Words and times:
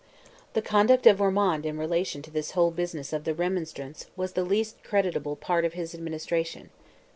The 0.53 0.63
conduct 0.63 1.05
of 1.05 1.21
Ormond 1.21 1.63
in 1.63 1.77
relation 1.77 2.23
to 2.23 2.31
this 2.31 2.53
whole 2.57 2.71
business 2.71 3.13
of 3.13 3.23
the 3.23 3.35
Remonstrance, 3.35 4.07
was 4.15 4.33
the 4.33 4.43
least 4.43 4.83
creditable 4.83 5.35
part 5.35 5.63
of 5.63 5.73
his 5.73 5.93
administration. 5.93 6.71